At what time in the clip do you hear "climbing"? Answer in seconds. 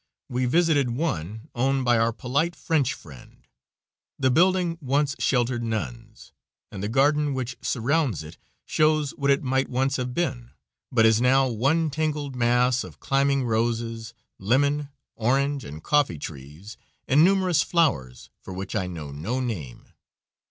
12.99-13.43